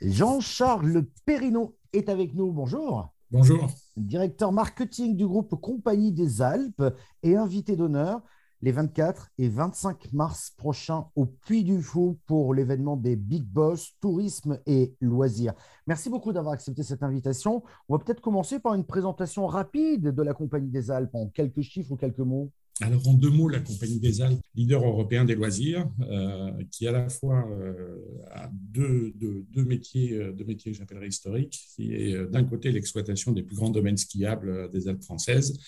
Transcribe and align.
Jean-Charles 0.00 1.04
Perrineau 1.26 1.76
est 1.92 2.08
avec 2.08 2.34
nous. 2.34 2.52
Bonjour. 2.52 3.12
Bonjour. 3.30 3.68
Directeur 3.96 4.50
marketing 4.50 5.14
du 5.14 5.26
groupe 5.26 5.60
Compagnie 5.60 6.10
des 6.10 6.40
Alpes 6.40 6.82
et 7.22 7.36
invité 7.36 7.76
d'honneur 7.76 8.22
les 8.62 8.72
24 8.72 9.28
et 9.38 9.48
25 9.48 10.12
mars 10.12 10.52
prochains 10.56 11.06
au 11.16 11.26
Puy 11.26 11.64
du 11.64 11.82
Fou 11.82 12.18
pour 12.26 12.54
l'événement 12.54 12.96
des 12.96 13.16
Big 13.16 13.44
Boss 13.44 13.92
Tourisme 14.00 14.58
et 14.66 14.94
Loisirs. 15.00 15.54
Merci 15.86 16.08
beaucoup 16.08 16.32
d'avoir 16.32 16.54
accepté 16.54 16.82
cette 16.82 17.02
invitation. 17.02 17.62
On 17.88 17.96
va 17.96 18.02
peut-être 18.02 18.20
commencer 18.20 18.58
par 18.58 18.74
une 18.74 18.84
présentation 18.84 19.46
rapide 19.46 20.08
de 20.08 20.22
la 20.22 20.32
Compagnie 20.32 20.70
des 20.70 20.90
Alpes 20.90 21.14
en 21.14 21.28
quelques 21.28 21.62
chiffres 21.62 21.92
ou 21.92 21.96
quelques 21.96 22.18
mots. 22.18 22.50
Alors, 22.82 23.06
en 23.08 23.12
deux 23.12 23.28
mots, 23.28 23.48
la 23.48 23.60
Compagnie 23.60 24.00
des 24.00 24.22
Alpes, 24.22 24.40
leader 24.54 24.82
européen 24.82 25.26
des 25.26 25.34
loisirs, 25.34 25.86
euh, 26.00 26.50
qui 26.70 26.86
à 26.86 26.92
la 26.92 27.10
fois 27.10 27.46
euh, 27.50 27.98
a 28.30 28.50
deux, 28.52 29.12
métiers, 29.54 30.14
euh, 30.14 30.32
deux 30.32 30.44
métiers 30.44 30.72
que 30.72 30.78
j'appellerais 30.78 31.08
historiques, 31.08 31.60
qui 31.74 31.92
est 31.92 32.16
d'un 32.30 32.42
côté 32.44 32.72
l'exploitation 32.72 33.32
des 33.32 33.42
plus 33.42 33.56
grands 33.56 33.68
domaines 33.68 33.98
skiables 33.98 34.70
des 34.70 34.88
Alpes 34.88 35.02
françaises, 35.02 35.58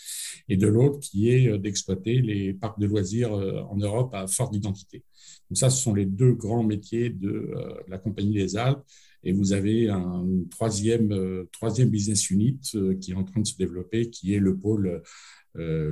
et 0.48 0.56
de 0.56 0.66
l'autre 0.66 1.00
qui 1.00 1.28
est 1.28 1.58
d'exploiter 1.58 2.22
les 2.22 2.54
parcs 2.54 2.80
de 2.80 2.86
loisirs 2.86 3.32
en 3.32 3.76
Europe 3.76 4.14
à 4.14 4.26
forte 4.26 4.56
identité. 4.56 5.04
Donc 5.50 5.58
ça, 5.58 5.68
ce 5.68 5.82
sont 5.82 5.94
les 5.94 6.06
deux 6.06 6.32
grands 6.32 6.62
métiers 6.62 7.10
de 7.10 7.52
la 7.88 7.98
Compagnie 7.98 8.32
des 8.32 8.56
Alpes. 8.56 8.82
Et 9.24 9.32
vous 9.32 9.52
avez 9.52 9.88
un 9.88 10.26
troisième, 10.50 11.46
troisième 11.52 11.90
business 11.90 12.30
unit 12.30 12.58
qui 13.00 13.12
est 13.12 13.14
en 13.14 13.22
train 13.22 13.40
de 13.40 13.46
se 13.46 13.56
développer, 13.56 14.10
qui 14.10 14.34
est 14.34 14.40
le 14.40 14.56
pôle 14.56 15.02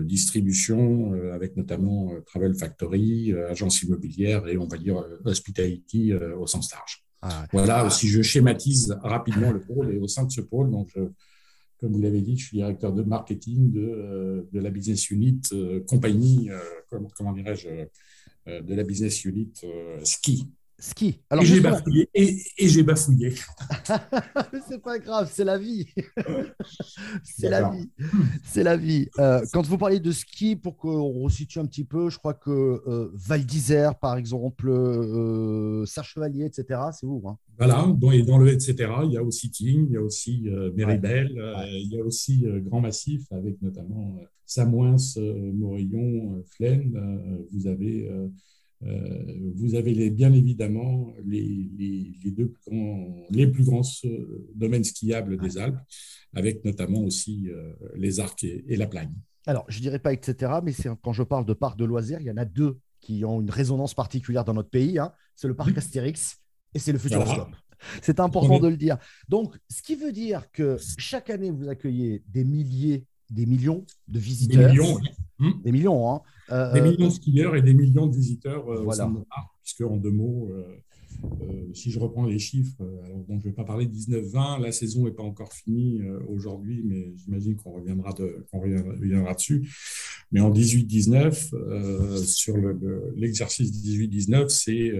distribution, 0.05 1.15
euh, 1.15 1.35
avec 1.35 1.57
notamment 1.57 2.13
euh, 2.13 2.21
Travel 2.21 2.55
Factory, 2.55 3.33
agence 3.33 3.83
immobilière 3.83 4.49
et 4.49 4.57
on 4.57 4.67
va 4.67 4.79
dire 4.79 5.05
hospitality 5.25 6.15
au 6.15 6.47
sens 6.47 6.73
large. 6.73 7.05
Ah 7.23 7.47
voilà, 7.53 7.91
si 7.91 8.09
je 8.09 8.23
schématise 8.23 8.97
rapidement 9.03 9.51
le 9.51 9.61
pôle, 9.61 9.95
et 9.95 9.99
au 9.99 10.09
sein 10.09 10.25
de 10.25 10.31
ce 10.31 10.41
pôle, 10.41 10.71
donc 10.71 10.95
comme 11.79 11.93
vous 11.93 12.01
l'avez 12.01 12.23
dit, 12.23 12.39
je 12.39 12.47
suis 12.47 12.57
directeur 12.57 12.95
de 12.95 13.03
marketing 13.03 13.73
de, 13.73 14.49
de 14.51 14.61
la 14.61 14.71
business 14.71 15.11
unit 15.11 15.43
compagnie, 15.87 16.49
comment 16.89 17.33
dirais-je, 17.35 17.69
de 18.47 18.75
la 18.75 18.85
business 18.85 19.27
unit 19.27 19.53
ski 20.03 20.49
ski. 20.81 21.21
Alors, 21.31 21.45
et 21.45 21.47
j'ai 21.47 21.61
bafouillé. 21.61 22.11
Et, 22.15 22.39
j'ai 22.59 22.83
bafouillé. 22.83 23.35
c'est 24.69 24.83
pas 24.83 24.99
grave, 24.99 25.31
c'est 25.33 25.45
la 25.45 25.59
vie. 25.59 25.87
c'est 27.23 27.49
la 27.49 27.71
vie. 27.71 27.91
C'est 28.45 28.63
la 28.63 28.77
vie. 28.77 29.09
Euh, 29.19 29.41
quand 29.53 29.65
vous 29.67 29.79
parlez 29.79 30.01
de 30.01 30.11
ski, 30.11 30.57
pour 30.57 30.77
qu'on 30.77 31.23
resitue 31.23 31.59
un 31.59 31.67
petit 31.67 31.85
peu, 31.85 32.11
je 32.11 32.19
crois 32.19 32.35
que 32.35 32.51
euh, 32.51 33.11
Val 33.15 33.45
d'Isère, 33.45 33.99
par 33.99 34.17
exemple, 34.17 34.69
euh, 34.69 35.85
Serre-Chevalier, 35.87 36.47
etc., 36.47 36.81
c'est 36.93 37.07
où 37.07 37.23
hein? 37.29 37.39
Voilà, 37.59 37.85
bon, 37.87 38.11
et 38.11 38.23
dans 38.23 38.39
le 38.39 38.51
etc., 38.51 38.91
il 39.05 39.13
y 39.13 39.19
a 39.19 39.23
aussi 39.23 39.51
Tignes, 39.51 39.87
il 39.89 39.93
y 39.93 39.97
a 39.99 40.03
aussi 40.03 40.49
Méribel, 40.75 41.31
il 41.69 41.93
y 41.93 42.01
a 42.01 42.05
aussi 42.05 42.47
Grand 42.65 42.81
Massif, 42.81 43.31
avec 43.33 43.61
notamment 43.61 44.17
Samoins, 44.47 44.97
Morillon, 45.53 46.43
Flaine. 46.57 46.99
vous 47.53 47.67
avez 47.67 48.09
euh, 48.09 48.29
vous 48.83 49.75
avez 49.75 49.93
les, 49.93 50.11
bien 50.11 50.33
évidemment 50.33 51.13
les, 51.25 51.71
les, 51.77 52.31
deux 52.31 52.49
plus 52.49 52.63
grands, 52.67 53.27
les 53.31 53.47
plus 53.47 53.65
grands 53.65 53.83
euh, 54.05 54.49
domaines 54.55 54.85
skiables 54.85 55.37
des 55.37 55.59
Alpes, 55.59 55.79
avec 56.35 56.65
notamment 56.65 57.01
aussi 57.01 57.49
euh, 57.49 57.75
les 57.95 58.21
arcs 58.21 58.45
et, 58.45 58.77
la 58.77 58.87
plagne. 58.87 59.13
Alors, 59.47 59.65
je 59.69 59.79
ne 59.79 59.83
dirais 59.83 59.99
pas 59.99 60.13
etc., 60.13 60.53
mais 60.63 60.73
quand 61.03 61.13
je 61.13 61.23
parle 61.23 61.45
de 61.45 61.53
parcs 61.53 61.79
de 61.79 61.85
loisirs, 61.85 62.21
il 62.21 62.27
y 62.27 62.31
en 62.31 62.37
a 62.37 62.45
deux 62.45 62.79
qui 63.01 63.25
ont 63.25 63.41
une 63.41 63.51
résonance 63.51 63.95
particulière 63.95 64.45
dans 64.45 64.55
notre 64.55 64.71
pays. 64.71 64.99
Hein. 64.99 65.13
C'est 65.35 65.49
le 65.49 65.57
parc 65.57 65.77
Astérix 65.77 66.39
et 66.75 66.79
c'est 66.79 66.93
le 66.93 66.99
Futuroscope. 66.99 67.55
C'est 68.03 68.21
important 68.21 68.59
de 68.59 68.69
le 68.69 68.77
dire. 68.77 68.99
Donc, 69.29 69.57
ce 69.71 69.83
qui 69.83 69.95
veut 69.95 70.13
dire 70.13 70.51
que 70.53 70.77
chaque 70.99 71.31
année, 71.31 71.51
vous 71.51 71.69
accueillez 71.69 72.23
des 72.29 72.45
milliers, 72.45 73.07
des 73.31 73.47
millions 73.47 73.87
de 74.07 74.19
visiteurs. 74.19 74.67
Des 74.67 74.79
millions, 74.79 75.01
Hmm. 75.41 75.53
Des 75.65 75.73
millions, 75.73 76.13
hein. 76.13 76.21
Euh, 76.53 76.73
des 76.73 76.81
millions 76.81 77.09
de 77.09 77.13
skieurs 77.13 77.57
et 77.57 77.63
des 77.63 77.75
millions 77.75 78.07
de 78.07 78.15
visiteurs 78.15 78.69
euh, 78.69 78.83
voilà. 78.83 79.11
puisque 79.63 79.83
en 79.83 79.97
deux 79.97 80.11
mots, 80.11 80.51
euh, 80.51 81.71
si 81.75 81.91
je 81.91 81.99
reprends 81.99 82.25
les 82.25 82.39
chiffres, 82.39 82.83
alors 83.05 83.19
bon, 83.19 83.39
je 83.39 83.47
ne 83.47 83.51
vais 83.51 83.57
pas 83.57 83.65
parler 83.65 83.87
de 83.87 83.93
19-20, 83.93 84.61
la 84.61 84.73
saison 84.73 85.05
n'est 85.05 85.13
pas 85.13 85.23
encore 85.23 85.53
finie 85.53 86.01
aujourd'hui, 86.29 86.83
mais 86.85 87.13
j'imagine 87.17 87.57
qu'on 87.57 87.73
reviendra, 87.73 88.13
de, 88.15 88.47
reviendra, 88.53 89.35
dessus. 89.35 89.69
Mais 90.33 90.41
en 90.41 90.51
18-19, 90.51 92.25
sur 92.25 92.57
l'exercice 93.17 93.71
18-19, 93.71 94.49
c'est 94.49 94.93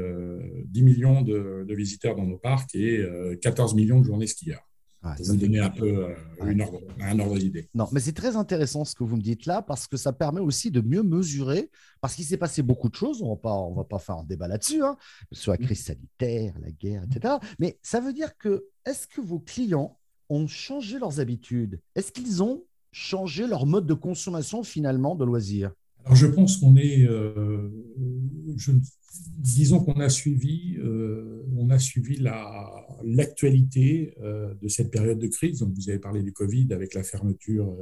10 0.67 0.83
millions 0.83 1.23
de, 1.23 1.65
de, 1.67 1.75
visiteurs 1.75 2.17
dans 2.17 2.27
nos 2.27 2.37
parcs 2.37 2.75
et 2.75 3.03
14 3.41 3.75
millions 3.75 4.01
de 4.01 4.05
journées 4.05 4.27
skieurs. 4.27 4.70
Ça 5.03 5.33
vous 5.33 5.37
donner 5.37 5.61
un 5.61 5.71
peu 5.71 5.87
euh, 5.87 6.15
un 7.01 7.19
ordre 7.19 7.39
d'idée. 7.39 7.69
Non, 7.75 7.89
mais 7.91 8.01
c'est 8.01 8.13
très 8.13 8.37
intéressant 8.37 8.85
ce 8.85 8.95
que 8.95 9.03
vous 9.03 9.17
me 9.17 9.23
dites 9.23 9.47
là 9.47 9.63
parce 9.63 9.87
que 9.87 9.97
ça 9.97 10.13
permet 10.13 10.41
aussi 10.41 10.71
de 10.71 10.83
mieux 10.83 11.03
mesurer 11.03 11.71
parce 12.03 12.15
qu'il 12.15 12.25
s'est 12.25 12.37
passé 12.37 12.63
beaucoup 12.63 12.91
de 12.91 12.95
choses. 12.95 13.23
On 13.23 13.31
ne 13.31 13.77
va 13.77 13.85
pas 13.85 13.99
faire 13.99 14.17
un 14.17 14.25
débat 14.25 14.47
là-dessus, 14.47 14.83
hein, 14.83 14.97
soit 15.33 15.57
la 15.59 15.65
crise 15.65 15.85
sanitaire, 15.85 16.55
la 16.61 16.71
guerre, 16.71 17.05
etc. 17.05 17.35
Mais 17.59 17.79
ça 17.83 18.01
veut 18.01 18.13
dire 18.13 18.37
que 18.37 18.67
est-ce 18.85 19.07
que 19.07 19.23
vos 19.23 19.39
clients 19.39 19.99
ont 20.29 20.47
changé 20.47 20.99
leurs 20.99 21.19
habitudes? 21.19 21.81
Est-ce 21.95 22.13
qu'ils 22.13 22.43
ont 22.43 22.65
changé 22.93 23.47
leur 23.47 23.65
mode 23.67 23.87
de 23.87 23.95
consommation 23.95 24.63
finalement 24.63 25.15
de 25.15 25.25
loisirs? 25.25 25.73
Alors, 26.05 26.17
je 26.17 26.27
pense 26.27 26.57
qu'on 26.57 26.77
est, 26.77 27.07
euh, 27.07 27.71
disons 29.39 29.81
qu'on 29.81 30.01
a 30.01 30.09
suivi, 30.09 30.77
euh, 30.79 31.43
on 31.57 31.71
a 31.71 31.79
suivi 31.79 32.23
l'actualité 33.05 34.15
euh, 34.23 34.55
de 34.61 34.69
cette 34.69 34.91
période 34.91 35.19
de 35.19 35.27
crise. 35.27 35.61
Donc, 35.61 35.73
vous 35.75 35.89
avez 35.89 35.99
parlé 35.99 36.23
du 36.23 36.33
Covid 36.33 36.69
avec 36.73 36.95
la 36.95 37.03
fermeture 37.03 37.77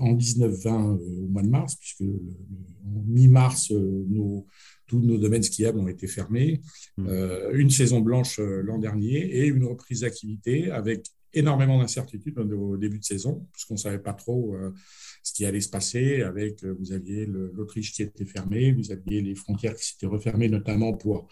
en 0.00 0.14
19-20 0.14 0.98
au 0.98 1.28
mois 1.28 1.42
de 1.42 1.48
mars, 1.48 1.76
puisque 1.76 2.02
en 2.02 3.02
mi-mars, 3.06 3.70
nos, 3.70 4.46
tous 4.86 5.00
nos 5.00 5.18
domaines 5.18 5.42
skiables 5.42 5.78
ont 5.78 5.88
été 5.88 6.06
fermés. 6.06 6.60
Mmh. 6.96 7.08
une 7.52 7.70
saison 7.70 8.00
blanche 8.00 8.38
l'an 8.38 8.78
dernier 8.78 9.18
et 9.18 9.46
une 9.46 9.64
reprise 9.64 10.00
d'activité 10.00 10.70
avec 10.70 11.06
énormément 11.32 11.78
d'incertitudes 11.78 12.38
au 12.38 12.76
début 12.76 12.98
de 12.98 13.04
saison, 13.04 13.46
puisqu'on 13.52 13.74
ne 13.74 13.78
savait 13.78 13.98
pas 13.98 14.14
trop 14.14 14.54
euh, 14.54 14.72
ce 15.22 15.32
qui 15.32 15.44
allait 15.44 15.60
se 15.60 15.68
passer. 15.68 16.22
Avec, 16.22 16.64
euh, 16.64 16.74
vous 16.78 16.92
aviez 16.92 17.26
l'Autriche 17.26 17.92
qui 17.92 18.02
était 18.02 18.24
fermée, 18.24 18.72
vous 18.72 18.90
aviez 18.92 19.22
les 19.22 19.34
frontières 19.34 19.74
qui 19.74 19.86
s'étaient 19.86 20.06
refermées, 20.06 20.48
notamment 20.48 20.92
pour 20.92 21.28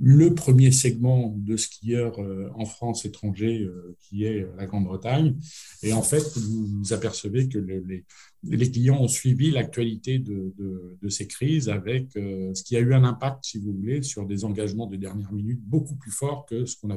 le 0.00 0.34
premier 0.34 0.72
segment 0.72 1.34
de 1.36 1.56
skieurs 1.56 2.20
euh, 2.20 2.50
en 2.54 2.64
France 2.64 3.04
étranger, 3.04 3.62
euh, 3.62 3.96
qui 4.00 4.24
est 4.24 4.46
la 4.56 4.66
Grande-Bretagne. 4.66 5.36
Et 5.82 5.92
en 5.92 6.02
fait, 6.02 6.24
vous, 6.36 6.92
apercevez 6.92 7.48
que 7.48 7.58
les, 7.58 8.70
clients 8.70 9.00
ont 9.00 9.08
suivi 9.08 9.50
l'actualité 9.50 10.18
de, 10.18 11.08
ces 11.08 11.26
crises 11.26 11.68
avec 11.68 12.16
euh, 12.16 12.52
ce 12.54 12.62
qui 12.64 12.76
a 12.76 12.80
eu 12.80 12.94
un 12.94 13.04
impact, 13.04 13.44
si 13.44 13.58
vous 13.58 13.72
voulez, 13.72 14.02
sur 14.02 14.26
des 14.26 14.44
engagements 14.44 14.86
de 14.86 14.96
dernière 14.96 15.32
minute 15.32 15.60
beaucoup 15.62 15.96
plus 15.96 16.10
forts 16.10 16.46
que 16.46 16.64
ce 16.64 16.76
qu'on 16.76 16.90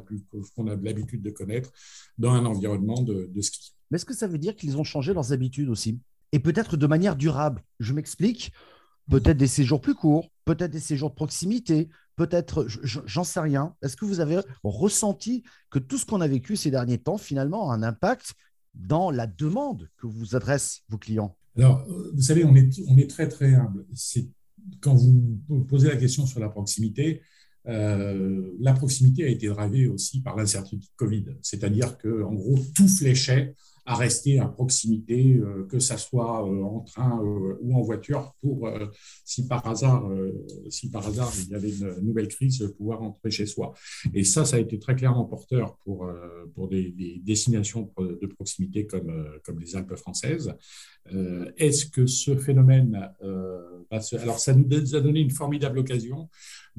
a, 0.68 0.76
l'habitude 0.76 1.22
de 1.22 1.30
connaître 1.30 1.72
dans 2.18 2.32
un 2.32 2.46
environnement 2.46 3.02
de 3.02 3.42
ski. 3.42 3.74
Mais 3.92 3.96
est-ce 3.96 4.06
que 4.06 4.14
ça 4.14 4.28
veut 4.28 4.38
dire 4.38 4.56
qu'ils 4.56 4.78
ont 4.78 4.84
changé 4.84 5.14
leurs 5.14 5.34
habitudes 5.34 5.70
aussi? 5.70 6.00
Et 6.32 6.40
peut-être 6.40 6.78
de 6.78 6.88
manière 6.88 7.16
durable. 7.16 7.64
Je 7.80 7.94
m'explique. 7.94 8.52
Peut-être 9.10 9.38
des 9.38 9.48
séjours 9.48 9.82
plus 9.82 9.96
courts, 9.96 10.30
peut-être 10.46 10.70
des 10.70 10.80
séjours 10.80 11.10
de 11.10 11.16
proximité, 11.16 11.90
peut-être, 12.20 12.68
j'en 12.84 13.24
sais 13.24 13.40
rien. 13.40 13.74
Est-ce 13.82 13.96
que 13.96 14.04
vous 14.04 14.20
avez 14.20 14.42
ressenti 14.62 15.44
que 15.72 15.80
tout 15.80 15.98
ce 15.98 16.06
qu'on 16.06 16.20
a 16.20 16.28
vécu 16.28 16.58
ces 16.58 16.70
derniers 16.70 16.98
temps, 16.98 17.18
finalement, 17.18 17.72
a 17.72 17.76
un 17.76 17.82
impact 17.82 18.34
dans 18.74 19.10
la 19.10 19.26
demande 19.26 19.90
que 19.96 20.06
vous 20.06 20.36
adressent 20.36 20.82
vos 20.90 20.98
clients? 20.98 21.38
Alors, 21.58 21.88
vous 22.14 22.22
savez, 22.22 22.44
on 22.44 22.54
est, 22.58 22.78
on 22.90 22.98
est 22.98 23.10
très, 23.10 23.30
très 23.30 23.54
humble. 23.54 23.86
Quand 24.82 24.96
vous 24.96 25.40
posez 25.70 25.88
la 25.88 25.96
question 25.96 26.26
sur 26.26 26.42
la 26.42 26.50
proximité, 26.50 27.22
euh, 27.70 28.52
la 28.60 28.74
proximité 28.74 29.24
a 29.24 29.30
été 29.30 29.48
drivée 29.48 29.88
aussi 29.88 30.22
par 30.22 30.36
l'incertitude 30.36 30.90
Covid. 30.98 31.26
C'est-à-dire 31.42 31.98
qu'en 31.98 32.34
gros, 32.34 32.60
tout 32.76 32.90
fléchait 32.90 33.56
à 33.90 33.96
rester 33.96 34.38
à 34.38 34.46
proximité, 34.46 35.34
euh, 35.34 35.66
que 35.66 35.80
ça 35.80 35.98
soit 35.98 36.48
euh, 36.48 36.62
en 36.62 36.82
train 36.82 37.20
euh, 37.24 37.58
ou 37.60 37.76
en 37.76 37.82
voiture, 37.82 38.36
pour, 38.40 38.70
si, 39.26 39.48
par 39.48 39.66
hasard, 39.66 40.08
si 40.70 40.92
par 40.92 41.08
hasard 41.08 41.32
il 41.40 41.50
y 41.50 41.56
avait 41.56 41.72
une 41.72 41.96
nouvelle 42.04 42.28
crise, 42.28 42.72
pouvoir 42.78 43.00
rentrer 43.00 43.32
chez 43.32 43.48
soi. 43.48 43.74
Et 44.14 44.24
ça, 44.24 44.46
ça 44.46 44.58
a 44.58 44.60
été 44.60 44.78
très 44.78 44.96
clairement 44.96 45.26
porteur 45.26 45.76
pour, 45.84 46.08
pour 46.54 46.68
des, 46.68 46.94
destinations 47.24 47.92
de 47.98 48.28
proximité 48.28 48.86
comme, 48.86 49.12
comme 49.44 49.60
les 49.60 49.76
Alpes 49.76 49.96
françaises. 49.96 50.54
Est-ce 51.58 51.88
que 51.88 52.06
ce 52.06 52.36
phénomène, 52.36 53.10
alors 53.22 54.40
ça 54.40 54.54
nous 54.54 54.96
a 54.96 55.02
donné 55.02 55.22
une 55.22 55.32
formidable 55.32 55.80
occasion 55.80 56.30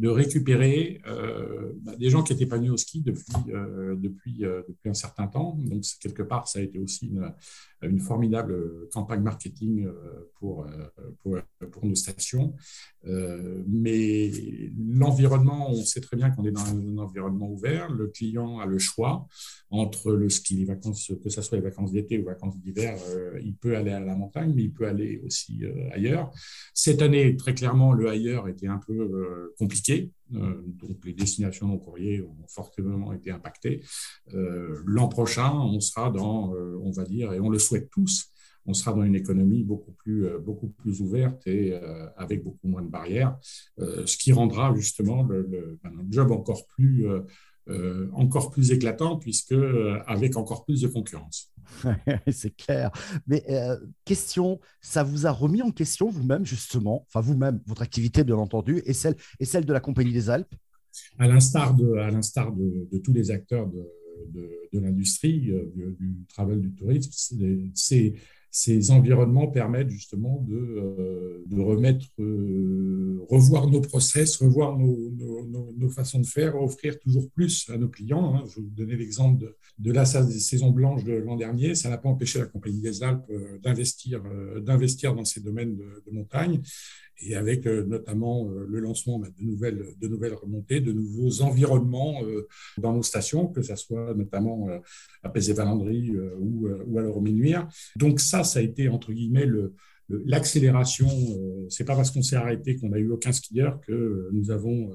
de 0.01 0.09
récupérer 0.09 1.03
euh, 1.07 1.73
bah, 1.83 1.95
des 1.95 2.09
gens 2.09 2.23
qui 2.23 2.33
étaient 2.33 2.47
pas 2.47 2.57
venus 2.57 2.73
au 2.73 2.77
ski 2.79 3.03
depuis, 3.03 3.35
euh, 3.51 3.95
depuis, 3.97 4.47
euh, 4.47 4.63
depuis 4.67 4.89
un 4.89 4.95
certain 4.95 5.27
temps. 5.27 5.59
Donc, 5.61 5.85
quelque 6.01 6.23
part, 6.23 6.49
ça 6.49 6.59
a 6.59 6.63
été 6.63 6.79
aussi 6.79 7.09
une, 7.09 7.31
une 7.83 8.01
formidable 8.01 8.89
campagne 8.95 9.21
marketing 9.21 9.87
pour, 10.39 10.67
pour, 11.23 11.37
pour 11.71 11.87
nos 11.87 11.95
stations. 11.95 12.55
mais 13.05 14.31
l'environnement, 14.79 15.71
on 15.71 15.83
sait 15.83 16.03
très 16.03 16.17
bien 16.17 16.31
qu'on 16.31 16.45
est 16.45 16.51
dans 16.51 16.67
un 16.67 16.99
environnement 16.99 17.51
ouvert. 17.51 17.91
Le 17.91 18.09
client 18.09 18.59
a 18.59 18.67
le 18.67 18.79
choix 18.79 19.27
entre 19.71 20.13
le 20.13 20.29
ski, 20.29 20.57
les 20.57 20.67
vacances, 20.67 21.11
que 21.23 21.31
ce 21.31 21.41
soit 21.41 21.57
les 21.57 21.65
vacances 21.65 21.93
d'été 21.93 22.19
ou 22.19 22.25
vacances 22.25 22.59
d'hiver. 22.59 22.99
il 23.43 23.55
peut 23.55 23.77
aller 23.77 23.93
à 23.93 24.01
la 24.01 24.15
montagne, 24.15 24.53
mais 24.55 24.65
il 24.65 24.73
peut 24.73 24.87
aller 24.87 25.23
aussi 25.25 25.63
ailleurs. 25.93 26.31
Cette 26.75 27.01
année, 27.01 27.35
très 27.37 27.55
clairement, 27.55 27.95
le 27.95 28.09
ailleurs 28.09 28.47
était 28.49 28.69
un 28.69 28.81
peu 28.87 29.55
compliqué 29.59 29.90
euh, 30.35 30.63
donc, 30.67 31.05
les 31.05 31.13
destinations 31.13 31.67
non 31.67 31.79
courrier 31.79 32.23
ont 32.23 32.47
fortement 32.49 33.13
été 33.13 33.31
impactées. 33.31 33.83
Euh, 34.35 34.81
l'an 34.87 35.09
prochain, 35.09 35.53
on 35.53 35.81
sera 35.81 36.11
dans, 36.11 36.55
euh, 36.55 36.79
on 36.83 36.91
va 36.91 37.05
dire, 37.05 37.33
et 37.33 37.41
on 37.41 37.49
le 37.49 37.59
souhaite 37.59 37.91
tous, 37.91 38.31
on 38.67 38.75
sera 38.75 38.93
dans 38.93 39.03
une 39.03 39.17
économie 39.17 39.65
beaucoup 39.65 39.93
plus, 39.93 40.29
beaucoup 40.45 40.69
plus 40.69 41.01
ouverte 41.01 41.47
et 41.47 41.75
avec 42.17 42.45
beaucoup 42.45 42.69
moins 42.69 42.83
de 42.83 42.91
barrières, 42.91 43.39
ce 43.79 44.17
qui 44.19 44.33
rendra 44.33 44.75
justement 44.75 45.23
le, 45.23 45.79
ben, 45.83 45.93
job 46.11 46.31
encore 46.31 46.67
plus, 46.67 47.07
encore 48.13 48.51
plus 48.51 48.73
éclatant, 48.73 49.17
puisque 49.17 49.55
avec 50.07 50.37
encore 50.37 50.65
plus 50.65 50.81
de 50.81 50.89
concurrence. 50.89 51.51
c'est 52.31 52.57
clair. 52.57 52.91
Mais 53.27 53.43
euh, 53.49 53.77
question, 54.05 54.61
ça 54.81 55.03
vous 55.03 55.27
a 55.27 55.31
remis 55.31 55.63
en 55.63 55.71
question 55.71 56.09
vous-même, 56.11 56.45
justement, 56.45 57.07
enfin 57.09 57.21
vous-même, 57.21 57.61
votre 57.67 57.83
activité, 57.83 58.25
bien 58.25 58.37
entendu, 58.37 58.83
et 58.85 58.93
celle, 58.93 59.17
et 59.39 59.45
celle 59.45 59.65
de 59.65 59.73
la 59.73 59.81
Compagnie 59.81 60.13
des 60.13 60.31
Alpes? 60.31 60.55
À 61.19 61.29
l'instar 61.29 61.75
de, 61.75 61.95
à 61.95 62.11
l'instar 62.11 62.53
de, 62.53 62.89
de, 62.91 62.99
tous 62.99 63.13
les 63.13 63.31
acteurs 63.31 63.69
de, 63.69 63.87
de 64.73 64.81
l'industrie, 64.81 65.51
euh, 65.51 65.73
du, 65.99 66.25
travel, 66.29 66.61
du 66.61 66.75
tourisme, 66.75 67.11
c'est 67.75 68.15
ces 68.51 68.91
environnements 68.91 69.47
permettent 69.47 69.91
justement 69.91 70.45
de, 70.49 70.57
euh, 70.57 71.45
de 71.47 71.61
remettre, 71.61 72.07
euh, 72.19 73.21
revoir 73.29 73.69
nos 73.69 73.81
process, 73.81 74.37
revoir 74.37 74.77
nos, 74.77 75.11
nos, 75.77 75.89
façons 75.89 76.21
de 76.21 76.27
faire, 76.27 76.61
offrir 76.61 76.99
toujours 76.99 77.31
plus 77.31 77.69
à 77.71 77.77
nos 77.77 77.89
clients. 77.89 78.35
Hein. 78.35 78.45
Je 78.49 78.57
vais 78.57 78.63
vous 78.63 78.75
donner 78.75 78.97
l'exemple 78.97 79.55
de, 79.79 79.93
la 79.93 80.05
saison 80.05 80.71
blanche 80.71 81.05
de 81.05 81.13
l'an 81.13 81.37
dernier. 81.37 81.75
Ça 81.75 81.91
n'a 81.91 81.99
pas 81.99 82.09
empêché 82.09 82.39
la 82.41 82.47
Compagnie 82.47 82.81
des 82.81 83.03
Alpes 83.03 83.25
euh, 83.31 83.59
d'investir, 83.59 84.23
d'investir 84.61 85.15
dans 85.15 85.25
ces 85.25 85.41
domaines 85.41 85.77
de, 85.77 86.11
montagne 86.11 86.61
et 87.23 87.37
avec 87.37 87.67
notamment 87.67 88.49
le 88.49 88.81
lancement 88.81 89.19
bah, 89.19 89.29
de 89.39 89.45
nouvelles, 89.45 89.95
de 90.01 90.09
nouvelles 90.09 90.35
remontées, 90.35 90.81
de 90.81 90.91
nouveaux 90.91 91.43
environnements 91.43 92.23
dans 92.79 92.95
nos 92.95 93.03
stations, 93.03 93.47
que 93.47 93.61
ce 93.61 93.77
soit 93.77 94.15
notamment 94.15 94.69
à 95.23 95.29
Pézé-Valandry 95.29 96.17
ou, 96.39 96.67
à 96.67 97.03
l'Euroménuire. 97.03 97.69
Donc 97.97 98.21
ça, 98.21 98.40
ça 98.45 98.59
a 98.59 98.63
été 98.63 98.89
entre 98.89 99.13
guillemets 99.13 99.47
le, 99.47 99.75
l'accélération. 100.09 101.09
c'est 101.69 101.85
pas 101.85 101.95
parce 101.95 102.11
qu'on 102.11 102.23
s'est 102.23 102.37
arrêté 102.37 102.77
qu'on 102.77 102.93
a 102.93 102.99
eu 102.99 103.11
aucun 103.11 103.33
skieur 103.33 103.81
que 103.81 104.29
nous 104.33 104.51
avons 104.51 104.91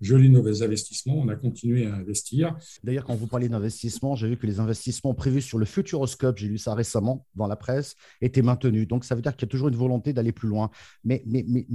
gelé 0.00 0.28
nos 0.28 0.62
investissements, 0.62 1.18
on 1.18 1.28
a 1.28 1.36
continué 1.36 1.86
à 1.86 1.94
investir. 1.94 2.56
D'ailleurs, 2.84 3.04
quand 3.04 3.14
vous 3.14 3.26
parlez 3.26 3.48
d'investissement, 3.48 4.14
j'ai 4.14 4.28
vu 4.28 4.36
que 4.36 4.46
les 4.46 4.60
investissements 4.60 5.14
prévus 5.14 5.42
sur 5.42 5.58
le 5.58 5.64
Futuroscope, 5.64 6.38
j'ai 6.38 6.48
lu 6.48 6.58
ça 6.58 6.74
récemment 6.74 7.26
dans 7.34 7.46
la 7.46 7.56
presse, 7.56 7.94
étaient 8.20 8.42
maintenus. 8.42 8.86
Donc, 8.86 9.04
ça 9.04 9.14
veut 9.14 9.22
dire 9.22 9.34
qu'il 9.34 9.46
y 9.46 9.48
a 9.48 9.50
toujours 9.50 9.68
une 9.68 9.76
volonté 9.76 10.12
d'aller 10.12 10.32
plus 10.32 10.48
loin. 10.48 10.70
Mais, 11.04 11.22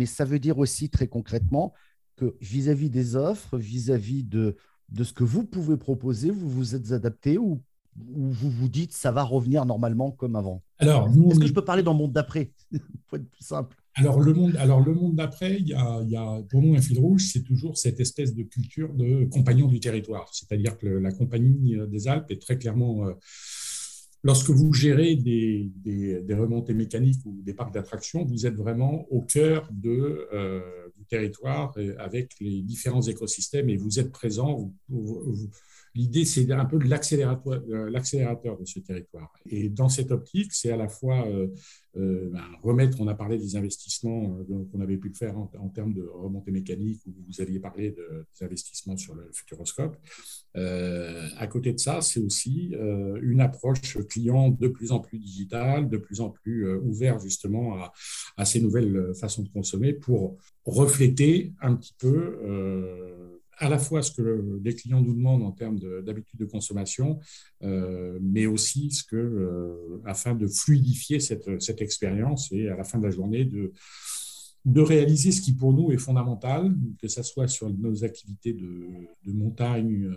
ça 0.06 0.26
veut 0.26 0.40
dire 0.40 0.58
aussi 0.58 0.90
très 0.90 1.08
concrètement 1.08 1.74
que 2.16 2.36
vis-à-vis 2.42 2.90
des 2.90 3.16
offres, 3.16 3.58
vis-à-vis 3.58 4.24
de, 4.24 4.56
de 4.90 5.04
ce 5.04 5.14
que 5.14 5.24
vous 5.24 5.44
pouvez 5.44 5.78
proposer, 5.78 6.30
vous 6.30 6.50
vous 6.50 6.76
êtes 6.76 6.92
adapté 6.92 7.38
ou, 7.38 7.62
ou 7.98 8.30
vous 8.30 8.50
vous 8.50 8.70
dites 8.70 8.94
ça 8.94 9.12
va 9.12 9.24
revenir 9.24 9.66
normalement 9.66 10.12
comme 10.12 10.36
avant 10.36 10.62
Alors, 10.80 11.10
est-ce 11.10 11.40
que 11.40 11.48
je 11.48 11.54
peux 11.54 11.66
parler 11.66 11.84
dans 11.84 11.94
le 11.94 12.00
monde 12.00 12.14
d'après 12.14 12.52
Pour 13.08 13.18
être 13.18 13.30
plus 13.30 13.46
simple. 13.46 13.76
Alors 13.96 14.20
le 14.20 14.34
monde, 14.34 14.56
alors 14.58 14.84
le 14.84 14.94
monde 14.94 15.16
d'après, 15.16 15.58
il, 15.60 15.68
y 15.68 15.74
a, 15.76 16.42
pour 16.50 16.62
nous 16.62 16.76
un 16.76 16.82
fil 16.82 17.00
rouge, 17.00 17.30
c'est 17.32 17.44
toujours 17.44 17.78
cette 17.78 18.00
espèce 18.00 18.34
de 18.34 18.42
culture 18.42 18.92
de 18.94 19.26
compagnon 19.26 19.68
du 19.68 19.80
territoire. 19.80 20.30
C'est-à-dire 20.34 20.78
que 20.78 20.88
la 20.88 21.12
compagnie 21.12 21.78
des 21.88 22.08
Alpes 22.08 22.32
est 22.32 22.42
très 22.42 22.58
clairement, 22.58 23.06
euh, 23.06 23.14
lorsque 24.24 24.50
vous 24.50 24.74
gérez 24.74 25.16
des, 25.16 25.72
des, 25.76 26.34
remontées 26.34 26.74
mécaniques 26.74 27.24
ou 27.26 27.40
des 27.44 27.54
parcs 27.54 27.72
d'attractions, 27.72 28.26
vous 28.26 28.48
êtes 28.48 28.56
vraiment 28.56 29.06
au 29.12 29.22
cœur 29.22 29.70
de, 29.72 30.28
euh, 30.34 30.62
du 30.98 31.06
territoire 31.06 31.76
avec 32.00 32.32
les 32.40 32.64
différents 32.64 33.04
écosystèmes 33.04 33.70
et 33.70 33.78
vous 33.78 34.00
êtes 34.00 34.12
présent. 34.12 34.74
vous, 34.90 35.50
L'idée, 35.96 36.26
c'est 36.26 36.52
un 36.52 36.66
peu 36.66 36.78
euh, 36.78 37.90
l'accélérateur 37.92 38.58
de 38.58 38.66
ce 38.66 38.80
territoire. 38.80 39.32
Et 39.46 39.70
dans 39.70 39.90
cette 39.90 40.12
optique, 40.12 40.52
c'est 40.52 40.72
à 40.72 40.78
la 40.78 40.88
fois 40.88 41.28
euh, 41.28 41.50
euh, 41.98 42.30
ben, 42.32 42.42
remettre, 42.64 43.00
on 43.00 43.08
a 43.08 43.14
parlé 43.14 43.38
des 43.38 43.56
investissements 43.56 44.40
qu'on 44.72 44.82
avait 44.82 44.98
pu 44.98 45.14
faire 45.14 45.38
en, 45.38 45.70
termes 45.70 45.94
de 45.94 46.02
remontée 46.02 46.50
mécanique, 46.50 47.02
où 47.06 47.12
vous 47.28 47.42
aviez 47.42 47.60
parlé 47.60 47.92
de, 47.92 48.26
des 48.34 48.46
investissements 48.46 48.98
sur 48.98 49.14
le 49.14 49.30
Futuroscope. 49.32 49.96
à 50.56 51.48
côté 51.48 51.74
de 51.74 51.80
ça, 51.80 52.02
c'est 52.02 52.20
aussi 52.20 52.74
une 53.22 53.42
approche 53.42 53.98
client 54.08 54.50
de 54.50 54.68
plus 54.68 54.92
en 54.92 55.00
plus 55.00 55.20
digitale, 55.20 55.90
de 55.90 55.98
plus 55.98 56.22
en 56.22 56.32
plus 56.32 56.68
ouverte 56.78 57.22
justement 57.22 57.78
à, 58.38 58.46
ces 58.46 58.60
nouvelles 58.62 59.14
façons 59.14 59.44
de 59.44 59.50
consommer 59.50 59.94
pour 59.94 60.38
refléter 60.66 61.54
un 61.62 61.76
petit 61.76 61.94
peu 62.00 62.40
à 63.64 63.70
la 63.70 63.80
fois 63.80 64.02
ce 64.02 64.12
que 64.12 64.60
les 64.62 64.76
clients 64.76 65.02
nous 65.02 65.14
demandent 65.14 65.44
en 65.44 65.52
termes 65.52 65.80
d'habitude 65.80 66.40
de, 66.40 66.46
consommation, 66.46 67.20
euh, 67.64 68.20
mais 68.22 68.46
aussi 68.46 68.92
ce 68.92 69.04
que, 69.04 69.16
euh, 69.16 70.02
afin 70.06 70.36
de 70.36 70.48
fluidifier 70.48 71.20
cette, 71.22 71.48
expérience 71.82 72.52
et 72.52 72.68
à 72.68 72.76
la 72.76 72.84
fin 72.84 73.00
de 73.00 73.06
la 73.06 73.12
journée 73.12 73.46
de, 73.46 73.72
réaliser 74.82 75.32
ce 75.32 75.42
qui 75.42 75.54
pour 75.54 75.72
nous 75.74 75.92
est 75.92 75.98
fondamental, 75.98 76.74
que 77.02 77.08
ce 77.08 77.24
soit 77.24 77.48
sur 77.48 77.70
nos 77.70 78.04
activités 78.04 78.54
de, 78.54 79.32
montagne 79.32 80.12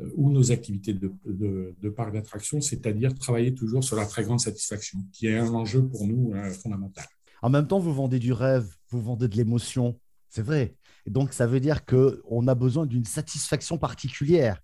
euh, 0.00 0.10
ou 0.14 0.30
nos 0.30 0.50
activités 0.50 0.94
de 0.94 1.88
parc 1.90 2.14
d'attraction, 2.14 2.60
c'est-à-dire 2.62 3.14
travailler 3.14 3.54
toujours 3.54 3.84
sur 3.84 3.96
la 3.96 4.06
très 4.06 4.24
grande 4.24 4.40
satisfaction, 4.40 4.98
qui 5.12 5.26
est 5.26 5.36
un 5.36 5.52
enjeu 5.52 5.86
pour 5.86 6.06
nous 6.06 6.32
fondamental. 6.62 7.06
En 7.42 7.50
même 7.50 7.66
temps, 7.66 7.78
vous 7.78 7.94
vendez 7.94 8.18
du 8.18 8.32
rêve, 8.32 8.66
vous 8.90 9.02
vendez 9.02 9.28
de 9.28 9.36
l'émotion, 9.36 9.98
c'est 10.28 10.42
vrai 10.42 10.76
donc, 11.06 11.32
ça 11.32 11.46
veut 11.46 11.60
dire 11.60 11.84
qu'on 11.84 12.48
a 12.48 12.54
besoin 12.54 12.86
d'une 12.86 13.04
satisfaction 13.04 13.78
particulière 13.78 14.60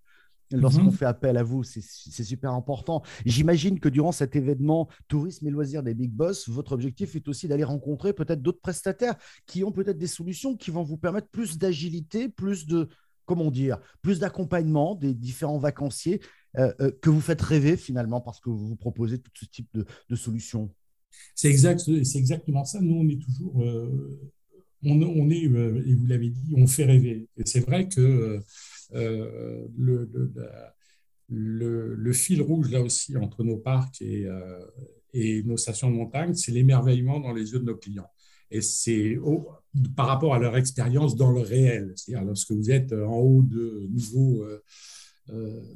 lorsqu'on 0.50 0.84
mhm. 0.84 0.92
fait 0.92 1.06
appel 1.06 1.38
à 1.38 1.42
vous. 1.42 1.62
C'est 1.62 2.24
super 2.24 2.52
important. 2.52 3.02
J'imagine 3.24 3.80
que 3.80 3.88
durant 3.88 4.12
cet 4.12 4.36
événement 4.36 4.88
tourisme 5.08 5.46
et 5.46 5.50
loisirs 5.50 5.82
des 5.82 5.94
Big 5.94 6.10
Boss, 6.10 6.48
votre 6.48 6.72
objectif 6.72 7.16
est 7.16 7.26
aussi 7.28 7.48
d'aller 7.48 7.64
rencontrer 7.64 8.12
peut-être 8.12 8.42
d'autres 8.42 8.60
prestataires 8.60 9.14
qui 9.46 9.64
ont 9.64 9.72
peut-être 9.72 9.96
des 9.96 10.06
solutions 10.06 10.56
qui 10.56 10.70
vont 10.70 10.82
vous 10.82 10.98
permettre 10.98 11.28
plus 11.28 11.56
d'agilité, 11.56 12.28
plus 12.28 12.66
de, 12.66 12.88
comment 13.24 13.50
dire, 13.50 13.78
plus 14.02 14.18
d'accompagnement 14.18 14.94
des 14.94 15.14
différents 15.14 15.58
vacanciers 15.58 16.20
euh, 16.58 16.70
euh, 16.80 16.90
que 17.00 17.08
vous 17.08 17.22
faites 17.22 17.40
rêver 17.40 17.78
finalement 17.78 18.20
parce 18.20 18.38
que 18.38 18.50
vous 18.50 18.76
proposez 18.76 19.18
tout 19.18 19.30
ce 19.34 19.46
type 19.46 19.68
de, 19.72 20.16
solutions. 20.16 20.70
C'est 21.34 21.48
exact, 21.48 21.88
exactement 21.88 22.66
ça. 22.66 22.78
Nous, 22.82 22.94
on 22.94 23.08
est 23.08 23.22
toujours 23.22 23.62
euh, 23.62 24.20
on, 24.84 25.30
est, 25.30 25.46
euh, 25.46 25.82
et 25.86 25.94
vous 25.94 26.06
l'avez 26.06 26.30
dit, 26.30 26.54
on 26.56 26.66
fait 26.66 26.84
rêver. 26.84 27.28
Et 27.36 27.42
c'est 27.44 27.60
vrai 27.60 27.88
que 27.88 28.40
euh, 28.94 29.66
le, 29.76 30.10
le, 31.28 32.12
fil 32.12 32.42
rouge, 32.42 32.70
là 32.70 32.82
aussi, 32.82 33.16
entre 33.16 33.44
nos 33.44 33.56
parcs 33.56 34.02
et, 34.02 34.26
euh, 34.26 34.60
et 35.14 35.42
nos 35.44 35.56
stations 35.56 35.90
de 35.90 35.96
montagne, 35.96 36.34
c'est 36.34 36.52
l'émerveillement 36.52 37.20
dans 37.20 37.32
les 37.32 37.52
yeux 37.52 37.60
de 37.60 37.64
nos 37.64 37.76
clients. 37.76 38.10
Et 38.50 38.60
c'est 38.60 39.16
par 39.96 40.08
rapport 40.08 40.34
à 40.34 40.38
leur 40.38 40.56
expérience 40.56 41.16
dans 41.16 41.30
le 41.30 41.40
réel. 41.40 41.94
C'est-à-dire 41.96 42.26
lorsque 42.26 42.52
vous 42.52 42.70
êtes 42.70 42.92
en 42.92 43.16
haut 43.16 43.42
de 43.42 43.88
nouveau, 43.90 44.44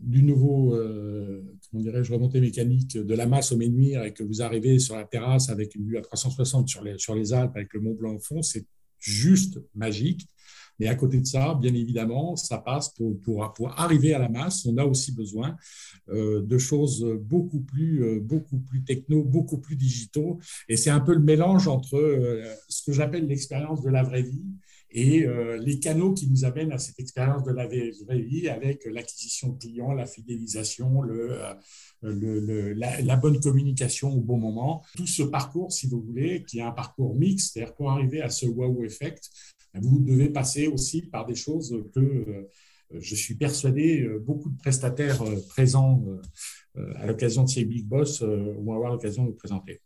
du 0.03 0.23
nouveau, 0.23 0.77
comment 1.71 1.83
dirais-je, 1.83 2.13
remontée 2.13 2.39
mécanique 2.39 2.99
de 2.99 3.15
la 3.15 3.25
masse 3.25 3.53
au 3.53 3.57
Ménuire 3.57 4.05
et 4.05 4.13
que 4.13 4.23
vous 4.23 4.43
arrivez 4.43 4.79
sur 4.79 4.95
la 4.95 5.05
terrasse 5.05 5.49
avec 5.49 5.75
une 5.75 5.87
vue 5.87 5.97
à 5.97 6.03
360 6.03 6.69
sur 6.69 6.85
les, 6.85 6.99
sur 6.99 7.15
les 7.15 7.33
Alpes 7.33 7.57
avec 7.57 7.73
le 7.73 7.81
Mont 7.81 7.95
Blanc 7.95 8.17
au 8.17 8.21
fond, 8.21 8.43
c'est 8.43 8.67
juste 9.11 9.61
magique. 9.75 10.29
Mais 10.79 10.89
à 10.89 10.95
côté 10.95 11.19
de 11.21 11.27
ça, 11.27 11.55
bien 11.55 11.75
évidemment, 11.75 12.37
ça 12.37 12.59
passe 12.59 12.91
pour, 12.91 13.19
pour, 13.55 13.73
arriver 13.79 14.13
à 14.13 14.19
la 14.19 14.29
masse. 14.29 14.67
On 14.67 14.77
a 14.77 14.85
aussi 14.85 15.13
besoin 15.13 15.57
euh, 16.11 16.43
de 16.43 16.59
choses 16.59 17.03
beaucoup 17.23 17.61
plus, 17.61 18.05
euh, 18.05 18.21
beaucoup 18.21 18.59
plus 18.59 18.85
techno, 18.85 19.25
beaucoup 19.25 19.59
plus 19.59 19.77
digitaux. 19.77 20.39
Et 20.69 20.77
c'est 20.77 20.91
un 20.91 21.01
peu 21.01 21.15
le 21.15 21.21
mélange 21.21 21.67
entre 21.67 21.97
euh, 21.97 22.45
ce 22.69 22.83
que 22.85 22.93
j'appelle 22.93 23.27
l'expérience 23.27 23.83
de 23.83 23.89
la 23.89 24.03
vraie 24.03 24.23
vie 24.23 24.45
et 24.97 25.27
les 25.61 25.79
canaux 25.79 26.15
qui 26.15 26.27
nous 26.27 26.47
amènent 26.47 26.73
à 26.73 26.79
cette 26.79 26.99
expérience 26.99 27.45
de 27.45 27.53
la 27.53 27.67
vraie 27.67 28.23
vie 28.23 28.49
avec 28.49 28.87
l'acquisition 28.87 29.51
de 29.51 29.59
clients, 29.59 29.93
la 29.93 30.07
fidélisation, 30.07 31.03
le, 31.03 32.73
la, 32.73 33.17
bonne 33.17 33.39
communication 33.39 34.11
au 34.11 34.23
bon 34.23 34.39
moment. 34.39 34.83
Tout 34.97 35.07
ce 35.07 35.23
parcours, 35.23 35.71
si 35.71 35.87
vous 35.87 36.01
voulez, 36.01 36.45
qui 36.45 36.61
est 36.61 36.63
un 36.63 36.71
parcours 36.71 37.15
mixte, 37.15 37.53
c'est-à-dire 37.53 37.75
pour 37.75 37.91
arriver 37.91 38.23
à 38.23 38.31
ce 38.31 38.47
wow 38.47 38.85
effect, 38.85 39.31
vous 39.75 39.99
devez 39.99 40.31
passer 40.31 40.67
aussi 40.67 41.03
par 41.03 41.27
des 41.27 41.35
choses 41.35 41.77
que 41.95 42.49
je 42.91 43.15
suis 43.15 43.35
persuadé, 43.35 44.09
beaucoup 44.25 44.49
de 44.49 44.57
prestataires 44.57 45.23
présents 45.49 46.03
à 46.75 47.05
l'occasion 47.05 47.45
de 47.45 47.51
ces 47.51 47.67
Big 47.67 47.87
Boss 47.87 48.23
vont 48.23 48.73
avoir 48.73 48.93
l'occasion 48.93 49.25
de 49.25 49.29
vous 49.29 49.37
présenter. 49.37 49.83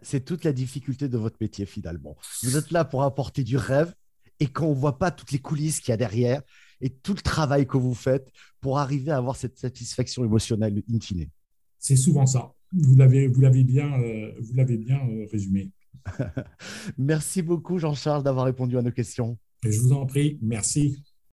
C'est 0.00 0.24
toute 0.24 0.44
la 0.44 0.54
difficulté 0.54 1.10
de 1.10 1.18
votre 1.18 1.36
métier 1.42 1.66
finalement. 1.66 2.16
Vous 2.42 2.56
êtes 2.56 2.70
là 2.70 2.86
pour 2.86 3.02
apporter 3.02 3.44
du 3.44 3.58
rêve 3.58 3.94
et 4.40 4.46
quand 4.46 4.66
on 4.66 4.74
ne 4.74 4.78
voit 4.78 4.98
pas 4.98 5.10
toutes 5.10 5.32
les 5.32 5.38
coulisses 5.38 5.80
qu'il 5.80 5.90
y 5.90 5.92
a 5.92 5.96
derrière 5.96 6.42
et 6.80 6.90
tout 6.90 7.14
le 7.14 7.20
travail 7.20 7.66
que 7.66 7.76
vous 7.76 7.94
faites 7.94 8.30
pour 8.60 8.78
arriver 8.78 9.10
à 9.10 9.16
avoir 9.16 9.36
cette 9.36 9.58
satisfaction 9.58 10.24
émotionnelle 10.24 10.82
in 10.92 11.00
fine. 11.00 11.26
C'est 11.78 11.96
souvent 11.96 12.26
ça. 12.26 12.52
Vous 12.72 12.96
l'avez, 12.96 13.28
vous 13.28 13.40
l'avez 13.40 13.62
bien, 13.62 13.96
vous 14.40 14.54
l'avez 14.54 14.76
bien 14.76 15.00
résumé. 15.30 15.70
Merci 16.98 17.42
beaucoup, 17.42 17.78
Jean-Charles, 17.78 18.22
d'avoir 18.22 18.46
répondu 18.46 18.76
à 18.76 18.82
nos 18.82 18.90
questions. 18.90 19.38
Je 19.62 19.78
vous 19.80 19.92
en 19.92 20.06
prie. 20.06 20.38
Merci. 20.42 21.02